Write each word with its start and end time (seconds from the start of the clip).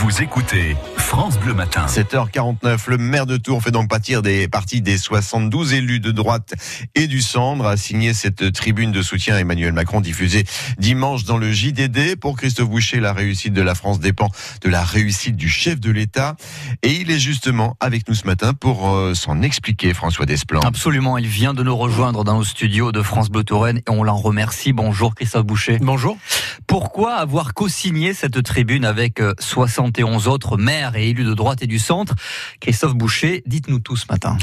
Vous 0.00 0.22
écoutez 0.22 0.76
France 1.08 1.38
Bleu 1.38 1.54
Matin. 1.54 1.86
7h49, 1.86 2.90
le 2.90 2.98
maire 2.98 3.24
de 3.24 3.38
Tours 3.38 3.62
fait 3.62 3.70
donc 3.70 3.88
partir 3.88 4.20
des 4.20 4.46
parties 4.46 4.82
des 4.82 4.98
72 4.98 5.72
élus 5.72 6.00
de 6.00 6.10
droite 6.10 6.52
et 6.94 7.06
du 7.06 7.22
centre 7.22 7.64
a 7.64 7.78
signé 7.78 8.12
cette 8.12 8.52
tribune 8.52 8.92
de 8.92 9.00
soutien 9.00 9.36
à 9.36 9.38
Emmanuel 9.38 9.72
Macron 9.72 10.02
diffusée 10.02 10.44
dimanche 10.78 11.24
dans 11.24 11.38
le 11.38 11.50
JDD. 11.50 12.16
Pour 12.20 12.36
Christophe 12.36 12.68
Boucher, 12.68 13.00
la 13.00 13.14
réussite 13.14 13.54
de 13.54 13.62
la 13.62 13.74
France 13.74 14.00
dépend 14.00 14.28
de 14.60 14.68
la 14.68 14.84
réussite 14.84 15.34
du 15.34 15.48
chef 15.48 15.80
de 15.80 15.90
l'État. 15.90 16.36
Et 16.82 16.92
il 16.92 17.10
est 17.10 17.18
justement 17.18 17.78
avec 17.80 18.06
nous 18.06 18.14
ce 18.14 18.26
matin 18.26 18.52
pour 18.52 18.90
euh, 18.90 19.14
s'en 19.14 19.40
expliquer, 19.40 19.94
François 19.94 20.26
Desplan. 20.26 20.60
Absolument, 20.60 21.16
il 21.16 21.26
vient 21.26 21.54
de 21.54 21.62
nous 21.62 21.76
rejoindre 21.76 22.22
dans 22.22 22.34
nos 22.34 22.44
studios 22.44 22.92
de 22.92 23.00
France 23.00 23.30
Bleu 23.30 23.44
Touraine 23.44 23.78
et 23.78 23.90
on 23.90 24.04
l'en 24.04 24.18
remercie. 24.18 24.74
Bonjour 24.74 25.14
Christophe 25.14 25.46
Boucher. 25.46 25.78
Bonjour. 25.80 26.18
Pourquoi 26.66 27.14
avoir 27.14 27.54
co-signé 27.54 28.12
cette 28.12 28.42
tribune 28.42 28.84
avec 28.84 29.22
71 29.38 30.26
euh, 30.26 30.30
autres 30.30 30.58
maires 30.58 30.97
et 30.98 31.08
élus 31.10 31.24
de 31.24 31.34
droite 31.34 31.62
et 31.62 31.66
du 31.66 31.78
centre 31.78 32.14
Christophe 32.60 32.94
Boucher, 32.94 33.42
dites-nous 33.46 33.78
tout 33.80 33.96
ce 33.96 34.06
matin. 34.10 34.36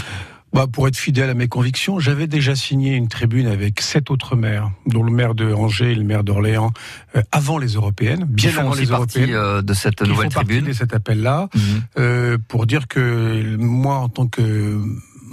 Bah, 0.53 0.67
pour 0.71 0.88
être 0.88 0.95
fidèle 0.95 1.30
à 1.30 1.34
mes 1.34 1.49
convictions, 1.49 1.99
j'avais 1.99 2.27
déjà 2.27 2.55
signé 2.55 2.93
une 2.95 3.09
tribune 3.09 3.45
avec 3.47 3.81
sept 3.81 4.09
autres 4.09 4.38
maires, 4.38 4.71
dont 4.85 5.03
le 5.03 5.11
maire 5.11 5.35
de 5.35 5.52
Angers 5.52 5.91
et 5.91 5.95
le 5.95 6.05
maire 6.05 6.23
d'Orléans, 6.23 6.71
euh, 7.17 7.21
avant 7.33 7.57
les 7.57 7.73
européennes, 7.73 8.23
bien 8.23 8.57
avant 8.57 8.73
les 8.73 8.85
européennes, 8.85 9.31
euh, 9.33 9.61
de 9.61 9.73
cette 9.73 10.02
qui 10.02 10.09
nouvelle 10.09 10.31
font 10.31 10.39
tribune. 10.39 10.63
De 10.66 10.71
cet 10.71 10.94
appel-là, 10.94 11.49
Mhm. 11.53 11.61
euh, 11.99 12.38
pour 12.47 12.67
dire 12.67 12.88
que 12.88 13.58
moi, 13.58 13.95
en 13.97 14.08
tant 14.08 14.27
que 14.27 14.80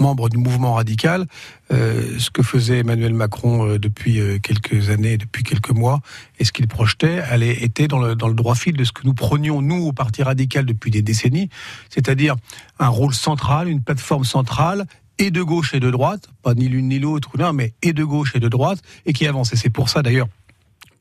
membre 0.02 0.28
du 0.28 0.36
mouvement 0.36 0.74
radical, 0.74 1.26
euh, 1.72 2.18
ce 2.18 2.30
que 2.30 2.42
faisait 2.42 2.78
Emmanuel 2.78 3.14
Macron 3.14 3.66
euh, 3.66 3.78
depuis 3.78 4.20
euh, 4.20 4.38
quelques 4.38 4.90
années, 4.90 5.16
depuis 5.16 5.44
quelques 5.44 5.70
mois, 5.70 6.00
et 6.38 6.44
ce 6.44 6.52
qu'il 6.52 6.68
projetait, 6.68 7.20
allait 7.20 7.62
était 7.62 7.88
dans 7.88 8.00
le, 8.00 8.14
dans 8.14 8.28
le 8.28 8.34
droit 8.34 8.54
fil 8.54 8.76
de 8.76 8.84
ce 8.84 8.92
que 8.92 9.02
nous 9.04 9.14
prenions, 9.14 9.62
nous, 9.62 9.86
au 9.86 9.92
Parti 9.92 10.22
radical, 10.22 10.66
depuis 10.66 10.90
des 10.90 11.02
décennies, 11.02 11.48
c'est-à-dire 11.88 12.34
un 12.78 12.88
rôle 12.88 13.14
central, 13.14 13.68
une 13.68 13.82
plateforme 13.82 14.24
centrale, 14.24 14.86
et 15.18 15.30
de 15.30 15.42
gauche 15.42 15.72
et 15.72 15.80
de 15.80 15.90
droite, 15.90 16.28
pas 16.42 16.54
ni 16.54 16.68
l'une 16.68 16.88
ni 16.88 16.98
l'autre, 16.98 17.30
non, 17.38 17.52
mais 17.52 17.74
et 17.82 17.92
de 17.92 18.02
gauche 18.02 18.34
et 18.34 18.40
de 18.40 18.48
droite, 18.48 18.80
et 19.06 19.12
qui 19.12 19.26
avance. 19.26 19.52
Et 19.52 19.56
c'est 19.56 19.70
pour 19.70 19.88
ça, 19.88 20.02
d'ailleurs, 20.02 20.26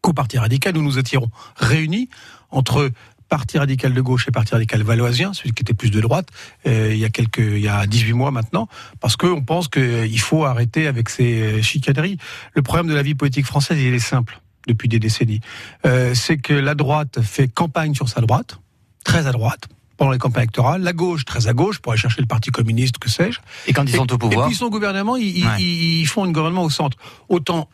qu'au 0.01 0.13
Parti 0.13 0.37
radical, 0.37 0.75
nous 0.75 0.83
nous 0.83 0.99
étions 0.99 1.29
réunis 1.55 2.09
entre 2.51 2.91
Parti 3.31 3.57
radical 3.57 3.93
de 3.93 4.01
gauche 4.01 4.27
et 4.27 4.31
Parti 4.31 4.51
radical 4.51 4.83
valoisien, 4.83 5.31
celui 5.31 5.53
qui 5.53 5.63
était 5.63 5.73
plus 5.73 5.89
de 5.89 6.01
droite, 6.01 6.27
euh, 6.67 6.89
il 6.91 6.99
y 6.99 7.05
a 7.05 7.09
quelques, 7.09 7.37
il 7.37 7.61
y 7.61 7.69
a 7.69 7.87
18 7.87 8.11
mois 8.11 8.29
maintenant, 8.29 8.67
parce 8.99 9.15
qu'on 9.15 9.41
pense 9.41 9.69
qu'il 9.69 10.19
faut 10.19 10.43
arrêter 10.43 10.85
avec 10.85 11.07
ces 11.07 11.41
euh, 11.41 11.61
chicaneries. 11.61 12.17
Le 12.55 12.61
problème 12.61 12.87
de 12.87 12.93
la 12.93 13.01
vie 13.01 13.15
politique 13.15 13.45
française, 13.45 13.79
il 13.79 13.93
est 13.93 13.99
simple 13.99 14.41
depuis 14.67 14.89
des 14.89 14.99
décennies. 14.99 15.39
Euh, 15.85 16.13
c'est 16.13 16.39
que 16.39 16.53
la 16.53 16.75
droite 16.75 17.21
fait 17.21 17.47
campagne 17.47 17.95
sur 17.95 18.09
sa 18.09 18.19
droite, 18.19 18.59
très 19.05 19.27
à 19.27 19.31
droite, 19.31 19.69
pendant 19.95 20.11
les 20.11 20.17
campagnes 20.17 20.43
électorales, 20.43 20.81
la 20.81 20.91
gauche 20.91 21.23
très 21.23 21.47
à 21.47 21.53
gauche 21.53 21.79
pour 21.79 21.93
aller 21.93 22.01
chercher 22.01 22.19
le 22.19 22.27
Parti 22.27 22.51
communiste, 22.51 22.97
que 22.97 23.09
sais-je. 23.09 23.39
Et 23.65 23.71
quand 23.71 23.85
ils 23.85 23.95
sont 23.95 24.11
au 24.11 24.15
Et 24.15 24.19
pouvoir, 24.19 24.47
puis 24.47 24.57
son 24.57 24.67
gouvernement, 24.67 25.15
ils, 25.15 25.47
ils 25.57 26.05
font 26.05 26.25
un 26.25 26.31
gouvernement 26.31 26.65
au 26.65 26.69
centre. 26.69 26.97
Autant. 27.29 27.69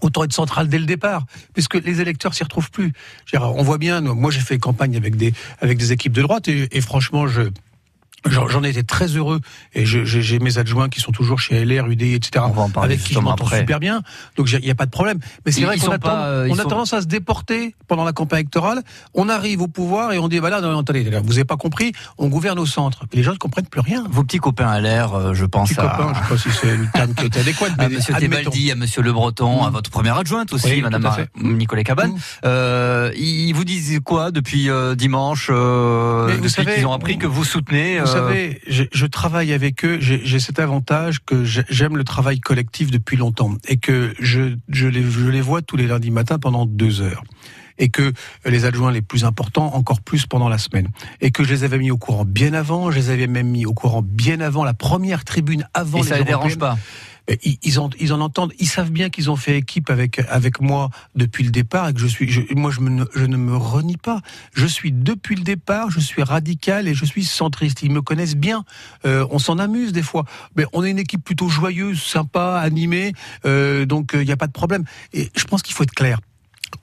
Autant 0.00 0.24
être 0.24 0.32
central 0.32 0.68
dès 0.68 0.78
le 0.78 0.86
départ, 0.86 1.24
puisque 1.54 1.74
les 1.74 2.00
électeurs 2.00 2.34
s'y 2.34 2.44
retrouvent 2.44 2.70
plus. 2.70 2.92
On 3.34 3.62
voit 3.62 3.78
bien, 3.78 4.00
moi 4.00 4.30
j'ai 4.30 4.40
fait 4.40 4.58
campagne 4.58 4.96
avec 4.96 5.16
des 5.16 5.32
avec 5.60 5.78
des 5.78 5.92
équipes 5.92 6.12
de 6.12 6.22
droite 6.22 6.48
et, 6.48 6.68
et 6.76 6.80
franchement 6.80 7.26
je 7.26 7.42
j'en 8.26 8.48
j'en 8.48 8.64
ai 8.64 8.70
été 8.70 8.82
très 8.82 9.06
heureux 9.06 9.40
et 9.74 9.84
j'ai 9.86 10.38
mes 10.38 10.58
adjoints 10.58 10.88
qui 10.88 11.00
sont 11.00 11.12
toujours 11.12 11.38
chez 11.38 11.64
LR, 11.64 11.86
UDI, 11.86 12.14
etc. 12.14 12.44
On 12.48 12.52
va 12.52 12.62
en 12.62 12.70
parler 12.70 12.94
avec 12.94 13.04
qui 13.06 13.14
je 13.14 13.18
m'entends 13.20 13.46
super 13.46 13.80
bien. 13.80 14.02
Donc 14.36 14.50
il 14.52 14.60
n'y 14.60 14.70
a 14.70 14.74
pas 14.74 14.86
de 14.86 14.90
problème. 14.90 15.18
Mais 15.46 15.52
c'est 15.52 15.62
vrai 15.64 15.78
qu'on 15.78 15.86
sont 15.86 15.92
a, 15.92 16.26
euh, 16.26 16.44
ils 16.48 16.52
on 16.52 16.58
a 16.58 16.62
sont- 16.62 16.68
tendance 16.68 16.92
à 16.92 17.00
se 17.02 17.06
déporter 17.06 17.74
pendant 17.86 18.04
la 18.04 18.12
campagne 18.12 18.40
électorale. 18.40 18.82
On 19.14 19.28
arrive 19.28 19.62
au 19.62 19.68
pouvoir 19.68 20.12
et 20.12 20.18
on 20.18 20.28
dit 20.28 20.38
voilà, 20.38 20.60
non, 20.60 20.78
attendez, 20.78 21.02
vous 21.04 21.10
n'avez 21.30 21.44
pas 21.44 21.56
compris, 21.56 21.92
on 22.18 22.28
gouverne 22.28 22.58
au 22.58 22.66
centre. 22.66 23.04
Et 23.12 23.16
les 23.16 23.22
gens 23.22 23.32
ne 23.32 23.38
comprennent 23.38 23.66
plus 23.66 23.80
rien. 23.80 24.04
vos 24.10 24.24
petits 24.24 24.38
copains 24.38 24.68
à 24.68 24.80
l'air, 24.80 25.14
euh, 25.14 25.34
je 25.34 25.44
pense 25.44 25.70
Petit 25.70 25.80
à, 25.80 25.88
copain, 25.88 26.12
je 26.14 26.20
sais 26.20 26.28
pas 26.28 26.36
si 26.38 26.58
c'est 26.60 26.76
le 26.76 26.86
terme 26.92 27.14
qui 27.14 27.24
est 27.26 27.36
adéquat, 27.36 27.66
mais 27.78 27.84
à 27.84 27.88
Monsieur. 27.88 28.14
Tebaldi, 28.14 28.70
à 28.72 28.74
Monsieur 28.74 29.02
Le 29.02 29.12
Breton, 29.12 29.62
à 29.64 29.70
Mm. 29.70 29.72
votre 29.72 29.90
première 29.90 30.16
adjointe 30.16 30.52
aussi, 30.52 30.66
Oui, 30.68 30.82
Madame 30.82 31.04
à. 31.06 31.16
Nicolas 31.42 31.84
Cabane. 31.84 32.12
Mm. 32.12 32.18
Euh, 32.44 33.10
ils 33.16 33.52
vous 33.52 33.64
disent 33.64 34.00
quoi 34.04 34.30
depuis 34.30 34.70
euh, 34.70 34.94
dimanche 34.94 35.48
euh, 35.50 36.34
Depuis 36.36 36.50
savez, 36.50 36.74
qu'ils 36.74 36.86
ont 36.86 36.92
appris 36.92 37.18
que 37.18 37.26
vous 37.26 37.44
soutenez. 37.44 37.98
Vous 38.08 38.16
euh, 38.16 38.28
savez, 38.28 38.60
je, 38.68 38.84
je 38.92 39.06
travaille 39.06 39.52
avec 39.52 39.84
eux, 39.84 39.98
j'ai 40.00 40.40
cet 40.40 40.58
avantage 40.58 41.18
que 41.24 41.44
j'ai- 41.44 41.64
j'aime 41.68 41.96
le 41.96 42.04
travail 42.04 42.40
collectif 42.40 42.90
depuis 42.90 43.16
longtemps 43.16 43.54
et 43.66 43.76
que 43.76 44.14
je, 44.20 44.56
je, 44.68 44.86
les, 44.86 45.02
je 45.02 45.28
les 45.28 45.40
vois 45.40 45.62
tous 45.62 45.76
les 45.76 45.86
lundis 45.86 46.10
matins 46.10 46.38
pendant 46.38 46.66
deux 46.66 47.00
heures. 47.00 47.22
Et 47.80 47.90
que 47.90 48.12
les 48.44 48.64
adjoints 48.64 48.90
les 48.90 49.02
plus 49.02 49.24
importants 49.24 49.72
encore 49.74 50.00
plus 50.00 50.26
pendant 50.26 50.48
la 50.48 50.58
semaine. 50.58 50.88
Et 51.20 51.30
que 51.30 51.44
je 51.44 51.50
les 51.50 51.62
avais 51.62 51.78
mis 51.78 51.92
au 51.92 51.96
courant 51.96 52.24
bien 52.24 52.52
avant, 52.52 52.90
je 52.90 52.98
les 52.98 53.10
avais 53.10 53.28
même 53.28 53.46
mis 53.48 53.66
au 53.66 53.72
courant 53.72 54.02
bien 54.02 54.40
avant 54.40 54.64
la 54.64 54.74
première 54.74 55.24
tribune 55.24 55.64
avant 55.74 55.98
et 55.98 56.02
les 56.02 56.08
ça 56.08 56.18
les 56.18 56.24
dérange 56.24 56.58
pas. 56.58 56.76
Mais 57.28 57.38
Ils, 57.62 57.78
en, 57.78 57.90
ils 58.00 58.12
en 58.12 58.20
entendent, 58.20 58.52
ils 58.58 58.68
savent 58.68 58.90
bien 58.90 59.10
qu'ils 59.10 59.30
ont 59.30 59.36
fait 59.36 59.58
équipe 59.58 59.90
avec 59.90 60.20
avec 60.28 60.60
moi 60.60 60.90
depuis 61.14 61.44
le 61.44 61.50
départ 61.50 61.88
et 61.88 61.94
que 61.94 62.00
je 62.00 62.06
suis, 62.06 62.30
je, 62.30 62.40
moi 62.54 62.70
je, 62.70 62.80
me, 62.80 63.06
je 63.14 63.26
ne 63.26 63.36
me 63.36 63.56
renie 63.56 63.96
pas. 63.98 64.22
Je 64.54 64.66
suis 64.66 64.92
depuis 64.92 65.36
le 65.36 65.42
départ, 65.42 65.90
je 65.90 66.00
suis 66.00 66.22
radical 66.22 66.88
et 66.88 66.94
je 66.94 67.04
suis 67.04 67.24
centriste. 67.24 67.82
Ils 67.82 67.92
me 67.92 68.02
connaissent 68.02 68.36
bien. 68.36 68.64
Euh, 69.04 69.26
on 69.30 69.38
s'en 69.38 69.58
amuse 69.58 69.92
des 69.92 70.02
fois, 70.02 70.24
mais 70.56 70.64
on 70.72 70.84
est 70.84 70.90
une 70.90 70.98
équipe 70.98 71.22
plutôt 71.22 71.48
joyeuse, 71.48 72.02
sympa, 72.02 72.58
animée, 72.62 73.12
euh, 73.44 73.84
donc 73.84 74.12
il 74.14 74.24
n'y 74.24 74.32
a 74.32 74.36
pas 74.36 74.46
de 74.46 74.52
problème. 74.52 74.84
Et 75.12 75.30
je 75.36 75.44
pense 75.44 75.62
qu'il 75.62 75.74
faut 75.74 75.82
être 75.82 75.94
clair. 75.94 76.20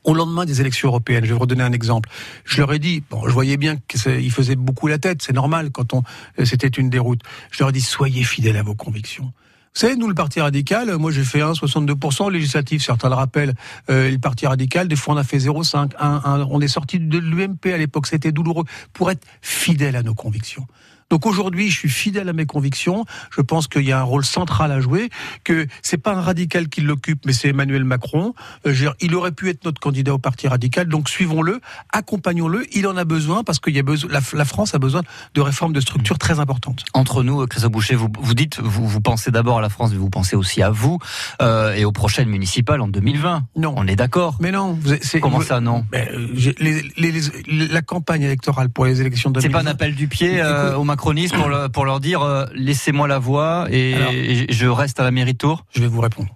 Au 0.04 0.14
lendemain 0.14 0.46
des 0.46 0.62
élections 0.62 0.90
européennes, 0.90 1.26
je 1.26 1.30
vais 1.30 1.34
vous 1.34 1.40
redonner 1.40 1.64
un 1.64 1.72
exemple. 1.72 2.10
Je 2.44 2.58
leur 2.58 2.74
ai 2.74 2.80
dit, 2.80 3.04
bon, 3.10 3.28
je 3.28 3.34
voyais 3.34 3.58
bien 3.58 3.78
qu'ils 3.88 4.32
faisaient 4.32 4.56
beaucoup 4.56 4.88
la 4.88 4.98
tête, 4.98 5.22
c'est 5.22 5.34
normal 5.34 5.72
quand 5.72 5.94
on, 5.94 6.04
c'était 6.44 6.68
une 6.68 6.90
déroute. 6.90 7.22
Je 7.52 7.60
leur 7.60 7.70
ai 7.70 7.72
dit, 7.72 7.82
soyez 7.82 8.24
fidèles 8.24 8.58
à 8.58 8.64
vos 8.64 8.76
convictions. 8.76 9.32
Vous 9.76 9.82
savez, 9.82 9.98
nous, 9.98 10.08
le 10.08 10.14
Parti 10.14 10.40
radical, 10.40 10.96
moi 10.96 11.12
j'ai 11.12 11.26
fait 11.26 11.42
1, 11.42 11.52
62% 11.52 12.32
législatif, 12.32 12.82
certains 12.82 13.10
le 13.10 13.16
rappellent. 13.16 13.56
Euh, 13.90 14.10
le 14.10 14.18
Parti 14.18 14.48
radical, 14.48 14.88
des 14.88 14.96
fois 14.96 15.16
on 15.16 15.18
a 15.18 15.26
fait 15.26 15.38
0,5, 15.38 15.92
1, 16.00 16.22
1. 16.24 16.48
On 16.50 16.62
est 16.62 16.70
sorti 16.70 16.98
de 16.98 17.18
l'UMP 17.18 17.74
à 17.74 17.78
l'époque, 17.78 18.08
c'était 18.08 18.32
douloureux, 18.32 18.64
pour 18.94 19.12
être 19.12 19.28
fidèle 19.42 19.98
à 19.98 20.02
nos 20.02 20.14
convictions. 20.14 20.66
Donc 21.10 21.26
aujourd'hui, 21.26 21.70
je 21.70 21.78
suis 21.78 21.90
fidèle 21.90 22.28
à 22.30 22.34
mes 22.34 22.46
convictions. 22.46 23.06
Je 23.32 23.42
pense 23.42 23.68
qu'il 23.68 23.84
y 23.84 23.92
a 23.92 24.00
un 24.00 24.04
rôle 24.04 24.26
central 24.26 24.72
à 24.72 24.80
jouer, 24.80 25.10
que 25.44 25.68
c'est 25.82 25.98
pas 25.98 26.14
un 26.14 26.22
radical 26.22 26.68
qui 26.68 26.82
l'occupe, 26.82 27.26
mais 27.26 27.34
c'est 27.34 27.50
Emmanuel 27.50 27.84
Macron. 27.84 28.34
Euh, 28.66 28.74
il 29.02 29.14
aurait 29.16 29.32
pu 29.32 29.50
être 29.50 29.66
notre 29.66 29.80
candidat 29.80 30.14
au 30.14 30.18
Parti 30.18 30.48
radical, 30.48 30.88
donc 30.88 31.10
suivons-le, 31.10 31.62
accompagnons-le. 31.94 32.66
Il 32.76 32.88
en 32.88 32.98
a 32.98 33.06
besoin 33.06 33.44
parce 33.44 33.60
besoin, 33.60 34.10
la, 34.12 34.46
France 34.46 34.74
a 34.76 34.80
besoin 34.80 35.02
de 35.34 35.42
réformes 35.42 35.74
de 35.74 35.80
structure 35.80 36.18
très 36.18 36.40
importantes. 36.40 36.84
Entre 36.94 37.24
nous, 37.24 37.42
euh, 37.42 37.48
Christophe 37.48 37.72
Boucher, 37.72 37.96
vous, 37.96 38.10
vous 38.20 38.34
dites, 38.34 38.60
vous, 38.60 38.88
vous 38.88 39.02
pensez 39.02 39.32
d'abord 39.32 39.60
à 39.60 39.62
la 39.62 39.70
France, 39.70 39.92
mais 39.92 39.98
vous 39.98 40.10
pensez 40.10 40.36
aussi 40.36 40.62
à 40.62 40.70
vous 40.72 41.00
euh, 41.42 41.74
et 41.76 41.86
aux 41.86 41.92
prochaines 41.92 42.30
municipales 42.30 42.82
en 42.82 42.88
2020. 42.88 43.44
Non. 43.56 43.74
On 43.78 43.88
est 43.88 43.96
d'accord. 43.96 44.38
Mais 44.40 44.52
non, 44.52 44.78
c'est 45.02 45.20
Comment 45.20 45.42
ça, 45.42 45.60
non 45.62 45.86
Ben, 45.92 46.08
j'ai- 46.34 46.56
les- 46.60 46.82
les- 46.98 47.12
les- 47.12 47.68
la 47.68 47.82
campagne 47.82 48.22
électorale 48.24 48.70
pour 48.70 48.86
les 48.86 49.02
élections 49.02 49.30
de 49.32 49.40
C'est 49.40 49.48
2020. 49.50 49.64
pas 49.64 49.70
un 49.70 49.72
appel 49.72 49.96
du 49.96 50.08
pied 50.08 50.42
euh, 50.42 50.68
Écoute- 50.68 50.80
aux 50.80 50.84
macronistes 50.96 51.36
pour, 51.36 51.50
le- 51.50 51.68
pour 51.70 51.86
leur 51.86 52.00
dire 52.00 52.22
euh, 52.22 52.46
laissez-moi 52.54 53.08
la 53.08 53.20
voix 53.20 53.68
et, 53.70 53.94
Alors- 53.96 54.12
et 54.12 54.48
je 54.50 54.68
reste 54.68 55.00
à 55.00 55.04
la 55.04 55.12
mairie 55.12 55.34
de 55.34 55.38
Tours. 55.38 55.66
Je 55.76 55.82
vais 55.82 55.88
vous 55.88 56.02
répondre. 56.02 56.30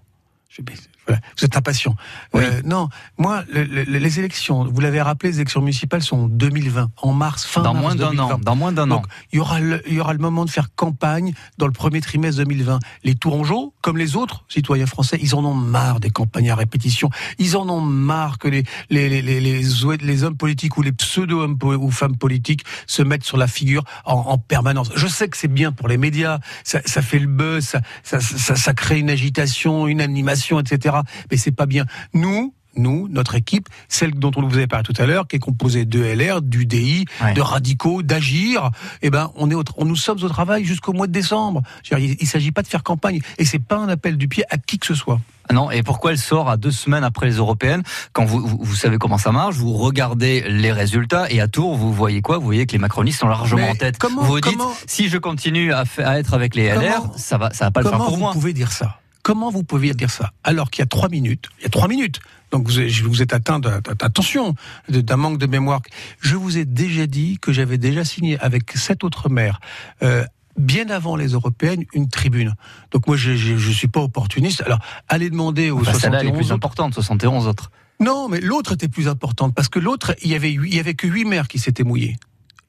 Je- 0.49 0.61
voilà, 1.09 1.21
vous 1.37 1.45
êtes 1.45 1.57
impatient. 1.57 1.95
Oui. 2.33 2.43
Euh, 2.43 2.61
non, 2.63 2.87
moi, 3.17 3.43
le- 3.51 3.63
le- 3.63 3.83
les 3.83 4.19
élections, 4.19 4.63
vous 4.65 4.79
l'avez 4.81 5.01
rappelé, 5.01 5.31
les 5.31 5.37
élections 5.39 5.61
municipales 5.61 6.01
sont 6.03 6.17
en 6.17 6.27
2020, 6.27 6.91
en 7.01 7.13
mars, 7.13 7.45
fin 7.45 7.61
Dans 7.61 7.73
mars 7.73 7.83
moins 7.83 7.95
d'un 7.95 8.09
2020. 8.11 8.33
an. 8.35 8.39
Dans 8.43 8.55
moins 8.55 8.71
d'un 8.71 8.91
an. 8.91 9.01
Il 9.33 9.37
y 9.37 9.39
aura 9.39 9.59
le, 9.59 9.81
il 9.87 9.95
y 9.95 9.99
aura 9.99 10.13
le 10.13 10.19
moment 10.19 10.45
de 10.45 10.49
faire 10.49 10.67
campagne 10.75 11.33
dans 11.57 11.65
le 11.65 11.73
premier 11.73 11.99
trimestre 12.01 12.37
2020. 12.43 12.79
Les 13.03 13.15
Tourangeaux, 13.15 13.73
comme 13.81 13.97
les 13.97 14.15
autres 14.15 14.45
citoyens 14.47 14.85
français, 14.85 15.17
ils 15.21 15.35
en 15.35 15.43
ont 15.43 15.53
marre 15.53 15.99
des 15.99 16.09
campagnes 16.11 16.51
à 16.51 16.55
répétition. 16.55 17.09
Ils 17.39 17.57
en 17.57 17.67
ont 17.69 17.81
marre 17.81 18.37
que 18.37 18.47
les, 18.47 18.63
les, 18.89 19.09
les, 19.09 19.21
les, 19.21 19.39
les, 19.41 19.61
les 20.01 20.23
hommes 20.23 20.37
politiques 20.37 20.77
ou 20.77 20.81
les 20.81 20.91
pseudo-hommes 20.91 21.57
po- 21.57 21.73
ou 21.75 21.91
femmes 21.91 22.17
politiques 22.17 22.63
se 22.87 23.01
mettent 23.01 23.23
sur 23.25 23.37
la 23.37 23.47
figure 23.47 23.83
en, 24.05 24.13
en 24.15 24.37
permanence. 24.37 24.91
Je 24.95 25.07
sais 25.07 25.27
que 25.27 25.37
c'est 25.37 25.47
bien 25.47 25.71
pour 25.71 25.87
les 25.87 25.97
médias, 25.97 26.39
ça, 26.63 26.79
ça 26.85 27.01
fait 27.01 27.19
le 27.19 27.27
buzz, 27.27 27.65
ça, 27.65 27.81
ça, 28.03 28.19
ça, 28.19 28.55
ça 28.55 28.73
crée 28.73 28.99
une 28.99 29.09
agitation, 29.09 29.87
une 29.87 30.01
animation, 30.01 30.59
etc. 30.59 30.97
Mais 31.31 31.37
c'est 31.37 31.51
pas 31.51 31.65
bien. 31.65 31.85
Nous, 32.13 32.53
nous, 32.75 33.07
notre 33.09 33.35
équipe, 33.35 33.67
celle 33.89 34.11
dont 34.13 34.31
on 34.37 34.47
vous 34.47 34.55
avait 34.55 34.67
parlé 34.67 34.83
tout 34.85 34.93
à 35.01 35.05
l'heure, 35.05 35.27
qui 35.27 35.35
est 35.35 35.39
composée 35.39 35.85
de 35.85 36.01
LR, 36.01 36.41
du 36.41 36.65
DI, 36.65 37.05
Ouais. 37.21 37.33
de 37.33 37.41
radicaux, 37.41 38.03
d'agir, 38.03 38.69
eh 39.01 39.09
ben, 39.09 39.31
on 39.35 39.49
est 39.49 39.55
au, 39.55 39.63
on, 39.75 39.85
nous 39.85 39.95
sommes 39.95 40.21
au 40.23 40.29
travail 40.29 40.63
jusqu'au 40.65 40.93
mois 40.93 41.07
de 41.07 41.11
décembre. 41.11 41.61
Il 41.91 42.15
ne 42.21 42.25
s'agit 42.25 42.51
pas 42.51 42.61
de 42.61 42.67
faire 42.67 42.83
campagne. 42.83 43.19
Et 43.37 43.43
c'est 43.45 43.59
pas 43.59 43.77
un 43.77 43.89
appel 43.89 44.17
du 44.17 44.27
pied 44.27 44.43
à 44.49 44.57
qui 44.57 44.77
que 44.77 44.85
ce 44.85 44.93
soit. 44.93 45.19
Ah 45.49 45.53
Non, 45.53 45.71
et 45.71 45.81
pourquoi 45.81 46.11
elle 46.11 46.19
sort 46.19 46.47
à 46.47 46.57
deux 46.57 46.69
semaines 46.71 47.03
après 47.03 47.25
les 47.25 47.33
européennes 47.37 47.81
Quand 48.13 48.23
vous, 48.23 48.39
vous, 48.47 48.59
vous 48.61 48.75
savez 48.75 48.97
comment 48.99 49.17
ça 49.17 49.31
marche, 49.31 49.55
vous 49.55 49.73
regardez 49.73 50.45
les 50.47 50.71
résultats 50.71 51.29
et 51.31 51.41
à 51.41 51.47
Tours, 51.47 51.75
vous 51.75 51.91
voyez 51.91 52.21
quoi? 52.21 52.37
Vous 52.37 52.45
voyez 52.45 52.67
que 52.67 52.73
les 52.73 52.77
macronistes 52.77 53.19
sont 53.19 53.27
largement 53.27 53.63
Mais 53.63 53.69
en 53.71 53.75
tête. 53.75 53.97
comment- 53.97 54.21
vous 54.21 54.27
vous 54.33 54.41
dites, 54.41 54.59
si 54.85 55.09
je 55.09 55.17
continue 55.17 55.73
à, 55.73 55.85
être 56.19 56.35
avec 56.35 56.53
les 56.55 56.65
LR, 56.67 57.01
Comment- 57.01 57.17
ça 57.17 57.39
va, 57.39 57.49
ça 57.51 57.65
va 57.65 57.71
pas 57.71 57.81
le 57.81 57.85
faire 57.89 57.93
Comment 57.97 58.05
pour 58.05 58.13
vous 58.15 58.21
moi. 58.21 58.31
pouvez 58.33 58.53
dire 58.53 58.71
ça? 58.71 58.99
Comment 59.29 59.51
vous 59.51 59.63
pouvez 59.63 59.93
dire 59.93 60.09
ça 60.09 60.31
alors 60.43 60.71
qu'il 60.71 60.81
y 60.81 60.83
a 60.83 60.87
trois 60.87 61.07
minutes, 61.07 61.49
il 61.59 61.63
y 61.63 61.65
a 61.67 61.69
trois 61.69 61.87
minutes, 61.87 62.19
Donc 62.51 62.65
vous, 62.67 62.79
êtes- 62.79 63.01
vous 63.01 63.21
êtes 63.21 63.31
atteint 63.31 63.59
de- 63.59 63.69
attention 64.01 64.55
de- 64.89 65.01
d'un 65.01 65.17
manque 65.17 65.37
de 65.37 65.45
mémoire. 65.45 65.81
Je 66.19 66.35
vous 66.35 66.57
ai 66.57 66.65
déjà 66.65 67.05
dit 67.05 67.37
que 67.39 67.53
j'avais 67.53 67.77
déjà 67.77 68.03
signé 68.03 68.39
avec 68.39 68.71
sept 68.75 69.03
autres 69.03 69.29
maires. 69.29 69.59
euh, 70.01 70.25
Bien 70.57 70.89
avant 70.89 71.15
les 71.15 71.27
européennes, 71.33 71.85
une 71.93 72.09
tribune. 72.09 72.55
Donc 72.91 73.05
moi, 73.07 73.15
je, 73.15 73.33
je 73.35 73.71
suis 73.71 73.87
pas 73.87 74.01
opportuniste. 74.01 74.61
Alors, 74.65 74.79
allez 75.07 75.29
demander 75.29 75.69
aux 75.71 75.83
elle 75.83 75.89
est 75.89 75.93
71 75.93 76.31
plus 76.33 76.45
autres. 76.45 76.53
importante, 76.55 76.93
71 76.95 77.45
autres. 77.47 77.69
Non, 78.01 78.27
mais 78.29 78.39
l'autre 78.41 78.73
était 78.73 78.89
plus 78.89 79.07
importante 79.07 79.53
parce 79.55 79.69
que 79.69 79.77
l'autre, 79.79 80.15
il 80.23 80.29
y 80.31 80.35
avait 80.35 80.49
huit- 80.51 80.69
il 80.71 80.75
y 80.75 80.79
avait 80.79 80.95
que 80.95 81.05
huit 81.07 81.23
maires 81.25 81.47
qui 81.47 81.59
s'étaient 81.59 81.83
mouillés. 81.85 82.17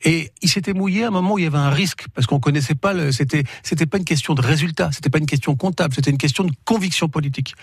Et 0.03 0.31
il 0.41 0.49
s'était 0.49 0.73
mouillé 0.73 1.05
à 1.05 1.09
un 1.09 1.11
moment 1.11 1.35
où 1.35 1.39
il 1.39 1.45
y 1.45 1.47
avait 1.47 1.59
un 1.59 1.71
risque 1.71 2.07
parce 2.15 2.27
qu'on 2.27 2.41
connaissait 2.41 2.75
pas 2.75 2.93
le, 2.95 3.13
c'était, 3.13 3.45
c'était 3.63 3.87
pas 3.87 3.99
une 3.99 4.05
question 4.05 4.35
de 4.35 4.41
résultat, 4.41 4.91
c'était 4.93 5.11
pas 5.11 5.19
une 5.19 5.27
question 5.27 5.55
comptable, 5.57 5.95
c'était 5.95 6.11
une 6.11 6.17
question 6.19 6.45
de 6.45 6.53
conviction 6.65 7.09
politique. 7.09 7.55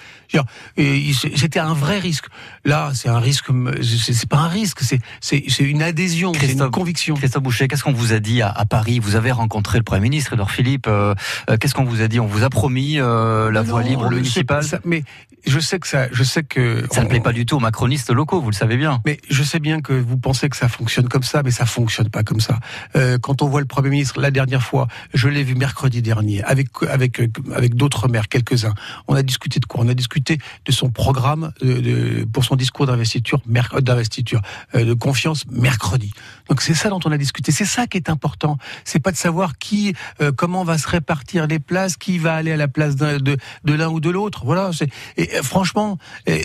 Et 0.77 1.11
c'était 1.35 1.59
un 1.59 1.73
vrai 1.73 1.99
risque. 1.99 2.25
Là, 2.65 2.91
c'est 2.93 3.09
un 3.09 3.19
risque, 3.19 3.47
c'est 3.81 4.29
pas 4.29 4.37
un 4.37 4.47
risque, 4.47 4.81
c'est, 4.81 4.99
c'est, 5.21 5.39
une 5.63 5.81
adhésion, 5.81 6.31
c'est 6.33 6.51
une 6.53 6.69
conviction. 6.69 7.15
Christophe 7.15 7.43
Boucher, 7.43 7.67
qu'est-ce 7.67 7.83
qu'on 7.83 7.93
vous 7.93 8.13
a 8.13 8.19
dit 8.19 8.41
à, 8.41 8.49
à 8.49 8.65
Paris? 8.65 8.99
Vous 8.99 9.15
avez 9.15 9.31
rencontré 9.31 9.77
le 9.79 9.83
Premier 9.83 10.01
ministre, 10.01 10.33
Edouard 10.33 10.51
Philippe. 10.51 10.87
euh, 10.87 11.15
euh, 11.49 11.57
qu'est-ce 11.57 11.73
qu'on 11.73 11.85
vous 11.85 12.01
a 12.01 12.07
dit? 12.07 12.19
On 12.19 12.27
vous 12.27 12.43
a 12.43 12.49
promis 12.49 12.99
euh, 12.99 13.51
la 13.51 13.61
voie 13.63 13.81
libre 13.83 14.09
le- 14.09 14.17
municipale 14.17 14.63
ça- 14.63 14.79
mais 14.85 15.03
je 15.45 15.59
sais 15.59 15.79
que 15.79 15.87
ça, 15.87 16.07
je 16.11 16.23
sais 16.23 16.43
que 16.43 16.83
Ça 16.91 17.03
ne 17.03 17.07
plaît 17.09 17.19
pas 17.19 17.33
du 17.33 17.45
tout 17.45 17.55
aux 17.55 17.59
macronistes 17.61 18.11
locaux, 18.11 18.41
vous 18.41 18.49
le 18.49 18.55
savez 18.55 18.77
bien. 18.77 19.01
Mais 19.05 19.19
je 19.29 19.43
sais 19.43 19.59
bien 19.59 19.81
que 19.81 19.93
vous 19.93 20.17
pensez 20.17 20.49
que 20.49 20.57
ça 20.57 20.67
fonctionne 20.69 21.07
comme 21.07 21.23
ça, 21.23 21.41
mais 21.43 21.51
ça 21.51 21.65
fonctionne 21.65 22.09
pas 22.09 22.23
comme 22.27 22.41
ça. 22.41 22.59
Euh, 22.95 23.17
quand 23.17 23.41
on 23.41 23.47
voit 23.47 23.61
le 23.61 23.67
Premier 23.75 23.89
ministre 23.89 24.19
la 24.19 24.31
dernière 24.31 24.61
fois, 24.61 24.87
je 25.13 25.27
l'ai 25.29 25.43
vu 25.43 25.55
mercredi 25.55 26.01
dernier 26.01 26.43
avec 26.43 26.67
avec 26.87 27.19
euh, 27.19 27.27
avec 27.55 27.75
d'autres 27.75 28.07
maires, 28.07 28.27
quelques-uns. 28.27 28.75
On 29.07 29.15
a 29.15 29.23
discuté 29.23 29.59
de 29.59 29.65
quoi? 29.65 29.83
On 29.85 29.87
a 29.87 29.93
discuté 29.93 30.37
de 30.65 30.71
son 30.71 30.89
programme 30.91 31.51
pour 32.33 32.43
son 32.43 32.55
discours 32.55 32.85
d'investiture, 32.85 33.39
merc- 33.47 33.79
d'investiture, 33.81 34.41
euh, 34.75 34.83
de 34.83 34.93
confiance 34.93 35.45
mercredi. 35.49 36.11
Donc 36.49 36.61
c'est 36.61 36.73
ça 36.75 36.89
dont 36.89 36.99
on 37.05 37.11
a 37.11 37.17
discuté. 37.17 37.51
C'est 37.51 37.65
ça 37.77 37.87
qui 37.87 37.97
est 37.97 38.09
important. 38.09 38.57
C'est 38.83 38.99
pas 38.99 39.11
de 39.11 39.17
savoir 39.17 39.57
qui, 39.57 39.95
euh, 40.21 40.31
comment 40.31 40.63
va 40.63 40.77
se 40.77 40.87
répartir 40.87 41.47
les 41.47 41.59
places, 41.59 41.95
qui 41.97 42.17
va 42.17 42.35
aller 42.35 42.51
à 42.51 42.57
la 42.57 42.67
place 42.67 42.95
de 42.95 43.37
de 43.63 43.73
l'un 43.73 43.89
ou 43.89 43.99
de 43.99 44.09
l'autre. 44.09 44.43
Voilà. 44.45 44.71
Et 45.15 45.29
euh, 45.35 45.43
franchement, 45.43 45.97
euh, 46.27 46.37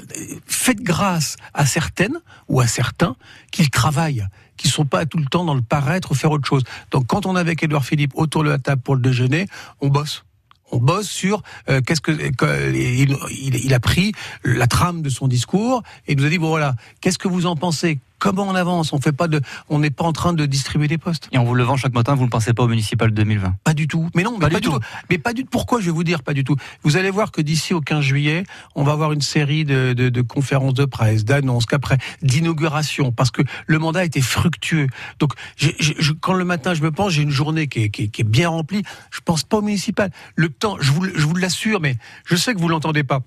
faites 0.47 0.83
grâce 0.83 1.37
à 1.55 1.67
certaines 1.67 2.21
ou 2.49 2.61
à 2.61 2.67
certains 2.67 3.17
qui 3.51 3.69
travaillent, 3.71 4.25
qui 4.63 4.69
sont 4.69 4.85
pas 4.85 5.07
tout 5.07 5.19
le 5.19 5.27
temps 5.27 5.45
dans 5.45 5.55
le 5.55 5.63
paraître 5.63 6.13
ou 6.13 6.15
faire 6.15 6.31
autre 6.31 6.47
chose. 6.47 6.63
Donc 6.91 7.07
quand 7.07 7.27
on 7.27 7.37
est 7.37 7.41
avec 7.41 7.63
Édouard 7.63 7.85
Philippe 7.85 8.13
autour 8.15 8.45
de 8.45 8.49
la 8.49 8.59
table 8.59 8.81
pour 8.81 8.95
le 8.95 9.03
déjeuner, 9.03 9.47
on 9.81 9.89
bosse. 9.89 10.25
On 10.71 10.79
bosse 10.79 11.09
sur 11.09 11.43
euh, 11.69 11.81
qu'est-ce 11.83 12.01
que, 12.01 12.13
il, 12.13 13.75
a 13.75 13.81
pris 13.81 14.13
la 14.43 14.67
trame 14.67 15.03
de 15.03 15.11
son 15.11 15.29
discours 15.29 15.83
et 16.07 16.15
nous 16.15 16.25
a 16.25 16.31
dit 16.31 16.39
bon 16.39 16.49
voilà 16.49 16.77
qu'est-ce 17.01 17.19
que 17.19 17.29
vous 17.29 17.45
en 17.45 17.57
pensez 17.57 17.99
comment 18.23 18.45
on 18.47 18.55
avance? 18.55 18.93
On 18.93 19.01
fait 19.01 19.11
pas 19.13 19.27
de 19.27 19.41
on 19.69 19.81
n'est 19.81 19.91
pas 19.91 20.05
en 20.05 20.13
train 20.13 20.33
de 20.33 20.47
distribuer 20.47 20.87
des 20.87 20.97
postes 20.99 21.29
Et 21.33 21.39
en 21.39 21.45
vous 21.45 21.55
levant 21.57 21.77
chaque 21.77 21.93
matin, 21.93 22.15
vous 22.15 22.25
ne 22.25 22.31
pensez 22.31 22.55
pas 22.55 22.63
au 22.63 22.69
municipal 22.69 23.11
2020 23.11 23.57
pas 23.65 23.75
du 23.75 23.89
tout. 23.89 24.09
Mais 24.15 24.23
non, 24.23 24.33
mais 24.35 24.39
Pas 24.47 24.51
pas, 24.51 24.61
du 24.61 24.69
tout. 24.69 24.79
Mais 25.11 25.19
pas 25.19 25.33
du 25.33 25.43
tout. 25.43 25.49
Pourquoi 25.51 25.81
je 25.81 25.87
vais 25.87 25.91
vous 25.93 26.05
dire 26.05 26.23
pas 26.23 26.33
du 26.35 26.45
tout? 26.45 26.55
Vous 26.85 26.97
allez 26.97 27.11
voir 27.11 27.33
que 27.33 27.41
d'ici 27.43 27.75
au 27.75 27.81
15 27.81 28.05
juillet, 28.05 28.45
on 28.77 28.85
va 28.85 28.93
avoir 28.93 29.13
une 29.13 29.23
série 29.23 29.65
de, 29.65 29.93
de, 29.93 30.09
de 30.09 30.23
conférences 30.23 30.75
de 30.75 30.85
presse, 30.85 31.25
d'annonces, 31.25 31.67
qu'après 31.67 31.99
d'inauguration, 32.23 33.13
parce 33.13 33.31
que 33.31 33.43
le 33.67 33.79
mandat 33.79 34.05
était 34.05 34.21
fructueux. 34.21 34.87
Donc, 35.19 35.33
je- 35.57 36.13
quand 36.21 36.33
le 36.35 36.45
matin 36.45 36.75
je 36.75 36.83
me 36.83 36.91
pense, 36.91 37.13
j'ai 37.13 37.23
une 37.23 37.31
journée 37.31 37.67
qui 37.67 37.85
est, 37.85 37.89
qui 37.91 38.03
est- 38.05 38.09
qui 38.09 38.21
est 38.23 38.25
bien 38.25 38.49
remplie. 38.49 38.83
Je 39.11 39.21
pense 39.25 39.43
pas 39.45 39.59
au 39.59 39.63
municipal. 39.63 40.11
Le 40.37 40.49
temps, 40.49 40.77
je 40.81 40.91
vous, 40.93 41.05
je 41.05 41.27
vous 41.27 41.35
l'assure, 41.35 41.81
mais 41.81 41.97
je 42.25 42.37
sais 42.37 42.55
que 42.55 42.59
vous 42.61 42.69
l'entendez 42.69 43.03
pas. 43.05 43.21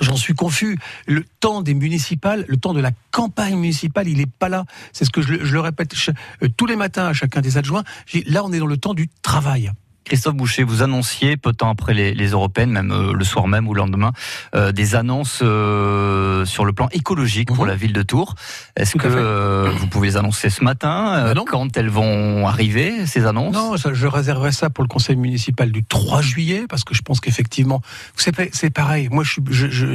J'en 0.00 0.16
suis 0.16 0.34
confus. 0.34 0.78
Le 1.06 1.24
temps 1.40 1.62
des 1.62 1.74
municipales, 1.74 2.44
le 2.48 2.56
temps 2.56 2.74
de 2.74 2.80
la 2.80 2.90
campagne 3.10 3.56
municipale, 3.56 4.08
il 4.08 4.20
est 4.20 4.30
pas 4.30 4.48
là. 4.48 4.64
C'est 4.92 5.04
ce 5.04 5.10
que 5.10 5.22
je, 5.22 5.32
le- 5.34 5.60
répète 5.60 5.94
euh, 6.42 6.48
tous 6.56 6.66
les 6.66 6.76
matins 6.76 7.06
à 7.06 7.12
chacun 7.12 7.40
des 7.40 7.56
adjoints. 7.58 7.84
Là, 8.26 8.44
on 8.44 8.52
est 8.52 8.58
dans 8.58 8.66
le 8.66 8.76
temps 8.76 8.94
du 8.94 9.08
travail. 9.22 9.72
Christophe 10.08 10.34
Boucher, 10.34 10.64
vous 10.64 10.82
annonciez 10.82 11.36
peu 11.36 11.52
de 11.52 11.56
temps 11.56 11.70
après 11.70 11.92
les, 11.94 12.14
les 12.14 12.28
européennes, 12.28 12.70
même 12.70 12.90
euh, 12.92 13.12
le 13.12 13.24
soir 13.24 13.46
même 13.46 13.68
ou 13.68 13.74
le 13.74 13.78
lendemain, 13.78 14.12
euh, 14.54 14.72
des 14.72 14.94
annonces 14.94 15.40
euh, 15.42 16.44
sur 16.46 16.64
le 16.64 16.72
plan 16.72 16.88
écologique 16.92 17.48
pour 17.52 17.64
Mhm. 17.64 17.70
la 17.70 17.76
ville 17.76 17.92
de 17.92 18.02
Tours. 18.02 18.34
Est-ce 18.76 18.96
que 18.96 19.68
vous 19.70 19.86
pouvez 19.86 20.08
les 20.08 20.16
annoncer 20.16 20.48
ce 20.50 20.64
matin 20.64 21.32
non. 21.34 21.44
Quand 21.46 21.76
elles 21.76 21.90
vont 21.90 22.46
arriver, 22.48 23.06
ces 23.06 23.26
annonces? 23.26 23.54
Non, 23.54 23.74
je 23.76 24.06
réserverai 24.06 24.52
ça 24.52 24.70
pour 24.70 24.82
le 24.82 24.88
conseil 24.88 25.16
municipal 25.16 25.70
du 25.70 25.84
3 25.84 26.22
juillet 26.22 26.64
parce 26.68 26.84
que 26.84 26.94
je 26.94 27.02
pense 27.02 27.20
qu'effectivement, 27.20 27.82
c'est 28.16 28.70
pareil. 28.70 29.08
Moi, 29.10 29.24
je 29.24 29.40
je, 29.50 29.68
je- 29.70 29.86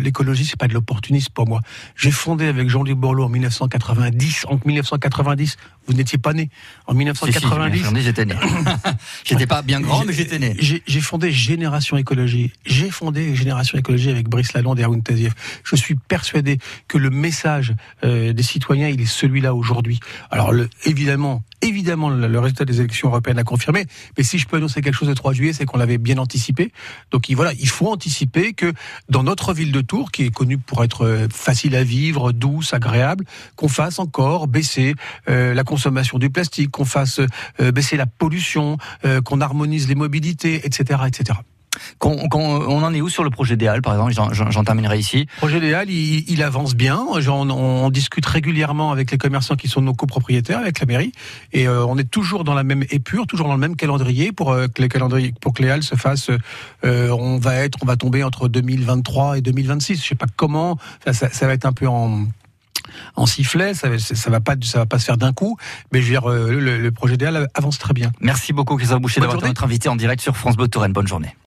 l'écologie, 0.00 0.46
c'est 0.46 0.58
pas 0.58 0.68
de 0.68 0.74
l'opportunisme 0.74 1.32
pour 1.34 1.46
moi. 1.46 1.60
J'ai 1.96 2.10
fondé 2.10 2.46
avec 2.46 2.68
Jean-Luc 2.70 2.96
Borloo 2.96 3.24
en 3.24 3.28
1990. 3.28 4.46
En 4.48 4.58
1990, 4.64 5.56
vous 5.92 5.98
n'étiez 5.98 6.18
pas 6.18 6.32
né. 6.32 6.48
En 6.86 6.92
Si, 6.92 6.98
si, 6.98 7.04
1990, 7.04 7.80
bien 7.80 7.90
sûr, 7.90 8.00
j'étais 8.00 8.24
né. 8.24 8.34
j'étais 9.24 9.46
pas 9.46 9.62
bien 9.62 9.80
grand, 9.80 10.04
mais 10.04 10.12
j'étais 10.12 10.38
né. 10.38 10.56
j'ai 10.58 11.00
fondé 11.00 11.30
Génération 11.32 11.96
Écologie. 11.96 12.52
J'ai 12.64 12.90
fondé 12.90 13.34
Génération 13.34 13.78
Écologie 13.78 14.10
avec 14.10 14.28
Brice 14.28 14.54
Lalonde 14.54 14.80
et 14.80 14.84
Haroun 14.84 15.02
Tazieff. 15.02 15.34
Je 15.64 15.76
suis 15.76 15.94
persuadé 15.94 16.58
que 16.88 16.98
le 16.98 17.10
message 17.10 17.74
euh, 18.04 18.32
des 18.32 18.42
citoyens, 18.42 18.88
il 18.88 19.00
est 19.00 19.06
celui-là 19.06 19.54
aujourd'hui. 19.54 20.00
Alors, 20.30 20.52
le, 20.52 20.68
évidemment, 20.84 21.42
évidemment, 21.60 22.08
le, 22.08 22.26
le 22.26 22.38
résultat 22.38 22.64
des 22.64 22.80
élections 22.80 23.08
européennes 23.08 23.38
a 23.38 23.44
confirmé. 23.44 23.84
Mais 24.16 24.24
si 24.24 24.38
je 24.38 24.46
peux 24.46 24.56
annoncer 24.56 24.80
quelque 24.80 24.96
chose 24.96 25.08
le 25.08 25.14
3 25.14 25.34
juillet, 25.34 25.52
c'est 25.52 25.66
qu'on 25.66 25.78
l'avait 25.78 25.98
bien 25.98 26.18
anticipé. 26.18 26.72
Donc, 27.10 27.28
il, 27.28 27.36
voilà, 27.36 27.52
il 27.58 27.68
faut 27.68 27.88
anticiper 27.88 28.54
que 28.54 28.72
dans 29.08 29.22
notre 29.22 29.52
ville 29.52 29.72
de 29.72 29.80
Tours, 29.82 30.10
qui 30.10 30.24
est 30.24 30.30
connue 30.30 30.58
pour 30.58 30.82
être 30.84 31.04
euh, 31.04 31.28
facile 31.30 31.76
à 31.76 31.84
vivre, 31.84 32.32
douce, 32.32 32.72
agréable, 32.72 33.24
qu'on 33.56 33.68
fasse 33.68 33.98
encore 33.98 34.46
baisser 34.48 34.94
euh, 35.28 35.54
la 35.54 35.64
consommation 35.64 35.81
du 36.18 36.30
plastique, 36.30 36.70
qu'on 36.70 36.84
fasse 36.84 37.20
euh, 37.60 37.72
baisser 37.72 37.96
la 37.96 38.06
pollution, 38.06 38.76
euh, 39.04 39.20
qu'on 39.20 39.40
harmonise 39.40 39.88
les 39.88 39.94
mobilités, 39.94 40.64
etc., 40.66 41.00
etc. 41.06 41.38
Qu'on- 41.98 42.28
qu'on- 42.28 42.60
on 42.60 42.82
en 42.82 42.92
est 42.92 43.00
où 43.00 43.08
sur 43.08 43.24
le 43.24 43.30
projet 43.30 43.56
des 43.56 43.66
Halles, 43.66 43.80
par 43.80 43.94
exemple? 43.94 44.12
J'en- 44.34 44.62
terminerai 44.64 44.98
ici. 44.98 45.20
Le 45.20 45.38
projet 45.38 45.58
des 45.58 45.72
Halles, 45.72 45.88
il, 45.88 46.30
il 46.30 46.42
avance 46.42 46.74
bien. 46.74 47.02
On, 47.10 47.50
on 47.50 47.90
discute 47.90 48.26
régulièrement 48.26 48.92
avec 48.92 49.10
les 49.10 49.16
commerçants 49.16 49.56
qui 49.56 49.68
sont 49.68 49.80
nos 49.80 49.94
copropriétaires, 49.94 50.58
avec 50.58 50.78
la 50.80 50.86
mairie, 50.86 51.12
et 51.54 51.66
euh, 51.66 51.84
on 51.86 51.96
est 51.96 52.08
toujours 52.10 52.44
dans 52.44 52.52
la 52.54 52.62
même 52.62 52.84
épure, 52.90 53.26
toujours 53.26 53.48
dans 53.48 53.54
le 53.54 53.60
même 53.60 53.74
calendrier 53.76 54.32
pour 54.32 54.52
euh, 54.52 54.66
que 54.68 54.82
les 54.82 54.88
calendriers, 54.90 55.32
pour 55.40 55.54
que 55.54 55.62
les 55.62 55.70
Halles 55.70 55.82
se 55.82 55.94
fassent. 55.96 56.30
euh, 56.84 57.08
on 57.10 57.38
va 57.38 57.54
être, 57.56 57.78
on 57.82 57.86
va 57.86 57.96
tomber 57.96 58.22
entre 58.22 58.48
2023 58.48 59.38
et 59.38 59.40
2026. 59.40 60.02
Je 60.02 60.08
sais 60.08 60.14
pas 60.14 60.26
comment. 60.36 60.76
Ça, 61.06 61.14
ça, 61.14 61.30
ça 61.30 61.46
va 61.46 61.54
être 61.54 61.64
un 61.64 61.72
peu 61.72 61.88
en 61.88 62.26
en 63.16 63.26
sifflet, 63.26 63.74
ça, 63.74 63.88
va- 63.88 63.98
ça 63.98 64.30
va 64.30 64.40
pas, 64.40 64.54
ça 64.62 64.78
va 64.78 64.86
pas 64.86 64.98
se 64.98 65.04
faire 65.04 65.16
d'un 65.16 65.32
coup, 65.32 65.56
mais 65.92 66.00
je 66.00 66.06
veux 66.06 66.12
dire, 66.12 66.30
euh, 66.30 66.50
le, 66.52 66.78
le 66.78 66.90
projet 66.92 67.22
Halles 67.24 67.48
avance 67.54 67.78
très 67.78 67.94
bien. 67.94 68.12
Merci 68.20 68.52
beaucoup, 68.52 68.76
Christophe 68.76 69.00
Boucher, 69.00 69.20
d'avoir 69.20 69.38
été 69.38 69.46
notre 69.48 69.64
invité 69.64 69.88
en 69.88 69.96
direct 69.96 70.20
sur 70.22 70.36
France 70.36 70.56
Bleu 70.56 70.68
Touraine. 70.68 70.92
Bonne 70.92 71.08
journée. 71.08 71.34